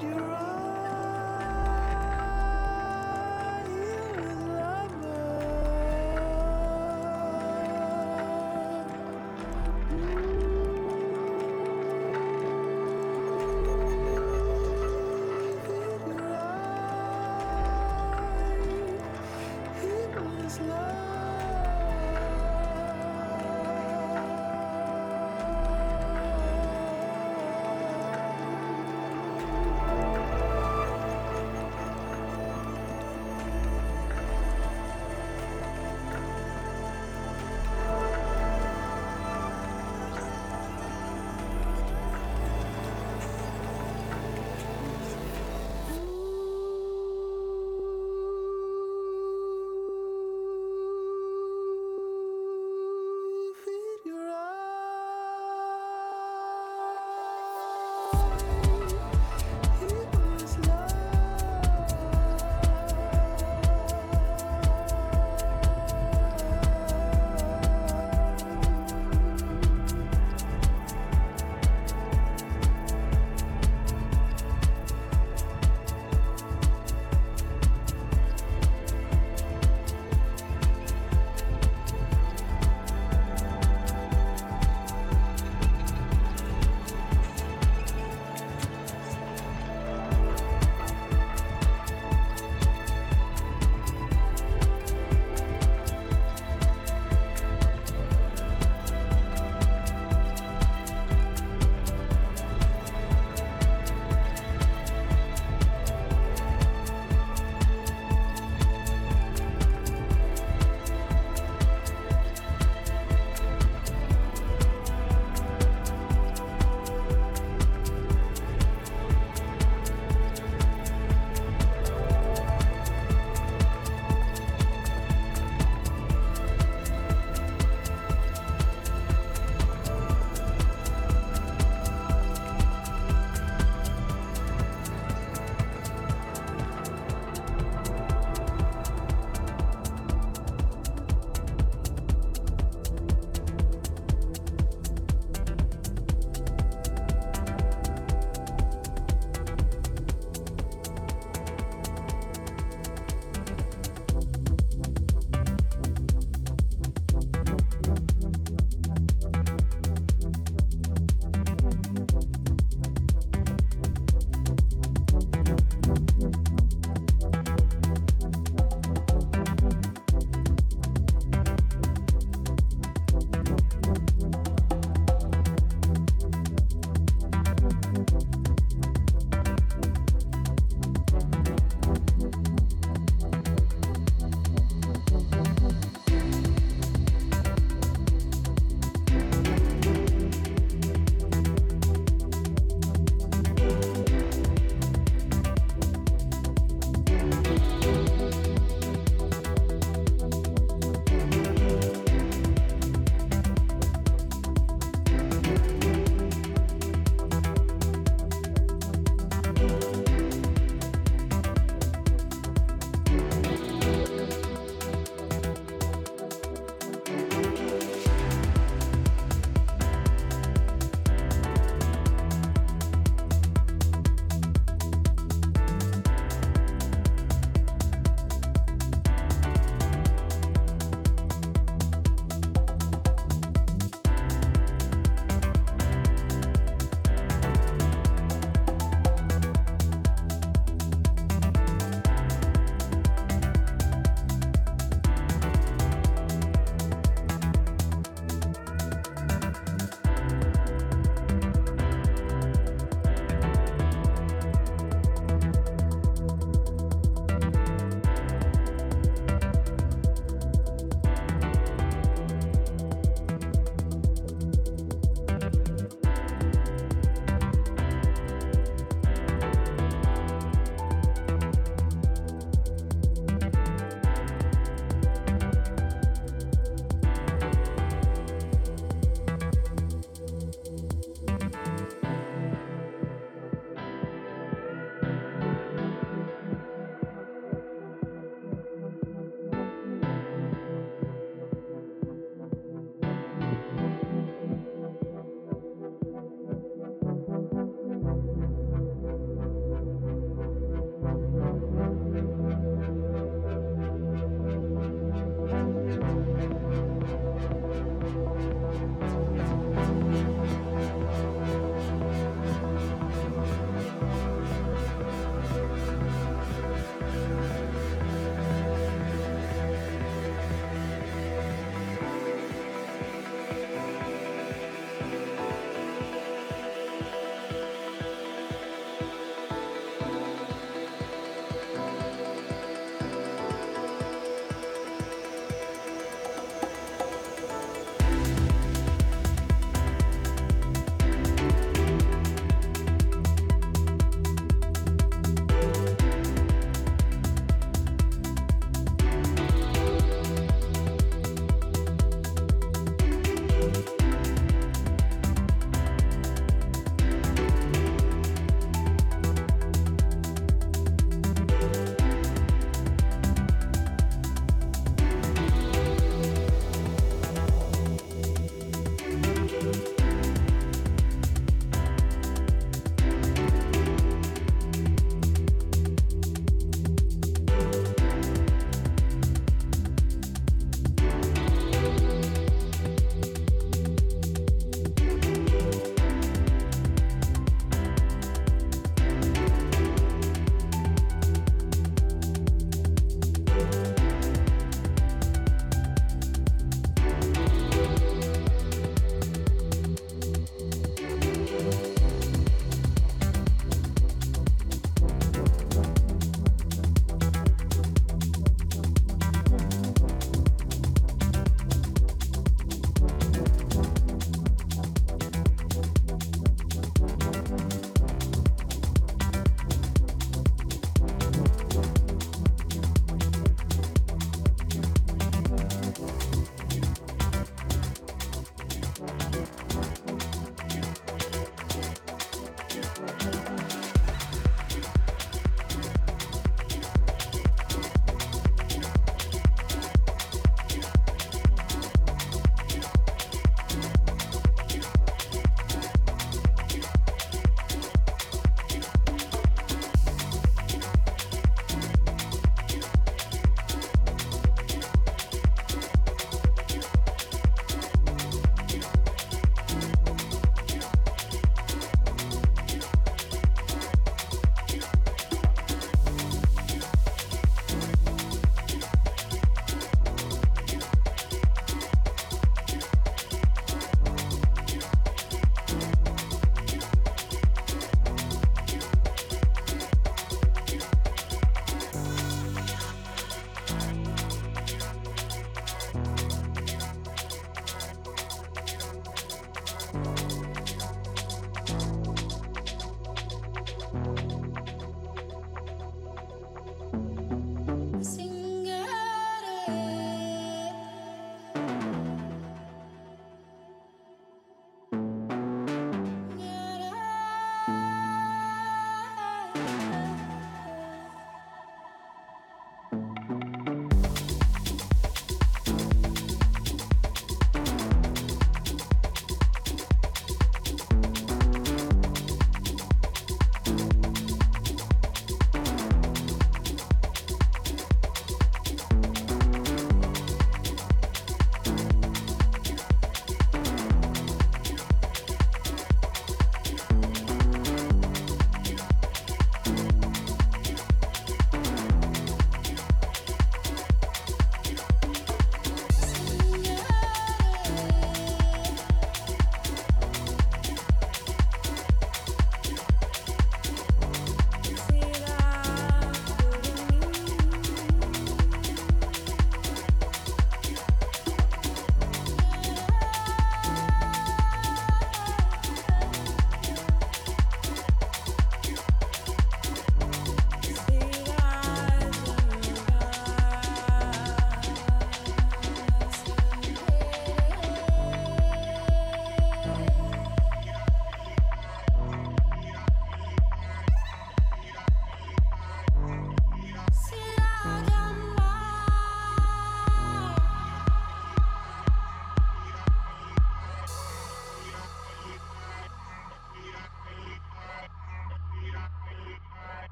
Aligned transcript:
do. 0.00 0.27